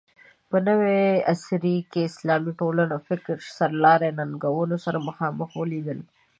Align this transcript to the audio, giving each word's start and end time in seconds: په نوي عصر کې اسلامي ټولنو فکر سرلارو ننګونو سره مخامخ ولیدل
په 0.49 0.57
نوي 0.67 1.01
عصر 1.33 1.61
کې 1.91 2.01
اسلامي 2.09 2.51
ټولنو 2.59 2.95
فکر 3.07 3.35
سرلارو 3.57 4.09
ننګونو 4.19 4.75
سره 4.85 4.97
مخامخ 5.07 5.49
ولیدل 5.61 5.99